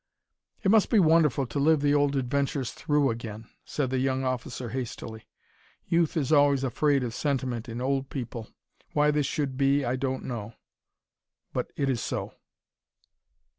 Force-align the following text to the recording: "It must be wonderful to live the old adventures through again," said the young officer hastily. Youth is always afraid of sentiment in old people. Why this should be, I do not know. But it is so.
"It 0.63 0.71
must 0.71 0.89
be 0.89 0.97
wonderful 0.99 1.45
to 1.45 1.59
live 1.59 1.81
the 1.81 1.93
old 1.93 2.15
adventures 2.15 2.71
through 2.71 3.11
again," 3.11 3.47
said 3.63 3.91
the 3.91 3.99
young 3.99 4.23
officer 4.23 4.69
hastily. 4.69 5.27
Youth 5.85 6.17
is 6.17 6.31
always 6.31 6.63
afraid 6.63 7.03
of 7.03 7.13
sentiment 7.13 7.69
in 7.69 7.79
old 7.79 8.09
people. 8.09 8.47
Why 8.93 9.11
this 9.11 9.27
should 9.27 9.57
be, 9.57 9.85
I 9.85 9.95
do 9.97 10.13
not 10.13 10.23
know. 10.23 10.53
But 11.53 11.71
it 11.75 11.87
is 11.87 12.01
so. 12.01 12.33